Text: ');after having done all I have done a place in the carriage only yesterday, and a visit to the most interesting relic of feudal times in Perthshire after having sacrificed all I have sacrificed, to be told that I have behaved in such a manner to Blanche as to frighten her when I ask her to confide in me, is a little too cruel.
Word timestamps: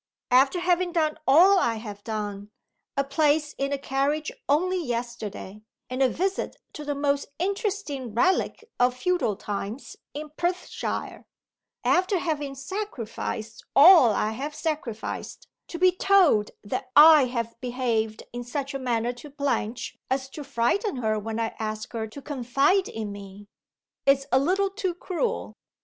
');after 0.31 0.59
having 0.61 0.91
done 0.91 1.15
all 1.27 1.59
I 1.59 1.75
have 1.75 2.03
done 2.03 2.49
a 2.97 3.03
place 3.03 3.53
in 3.59 3.69
the 3.69 3.77
carriage 3.77 4.31
only 4.49 4.83
yesterday, 4.83 5.61
and 5.91 6.01
a 6.01 6.09
visit 6.09 6.55
to 6.73 6.83
the 6.83 6.95
most 6.95 7.27
interesting 7.37 8.15
relic 8.15 8.67
of 8.79 8.97
feudal 8.97 9.35
times 9.35 9.95
in 10.15 10.31
Perthshire 10.31 11.23
after 11.83 12.17
having 12.17 12.55
sacrificed 12.55 13.63
all 13.75 14.09
I 14.09 14.31
have 14.31 14.55
sacrificed, 14.55 15.47
to 15.67 15.77
be 15.77 15.91
told 15.91 16.49
that 16.63 16.89
I 16.95 17.25
have 17.25 17.61
behaved 17.61 18.23
in 18.33 18.43
such 18.43 18.73
a 18.73 18.79
manner 18.79 19.13
to 19.13 19.29
Blanche 19.29 19.95
as 20.09 20.29
to 20.31 20.43
frighten 20.43 20.95
her 20.95 21.19
when 21.19 21.39
I 21.39 21.55
ask 21.59 21.93
her 21.93 22.07
to 22.07 22.21
confide 22.23 22.87
in 22.89 23.11
me, 23.11 23.45
is 24.07 24.25
a 24.31 24.39
little 24.39 24.71
too 24.71 24.95
cruel. 24.95 25.53